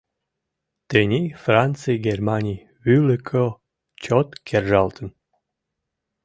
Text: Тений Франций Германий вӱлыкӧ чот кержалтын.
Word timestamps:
Тений 0.89 1.27
Франций 1.43 1.97
Германий 2.07 2.59
вӱлыкӧ 2.85 3.45
чот 4.03 4.29
кержалтын. 4.47 5.07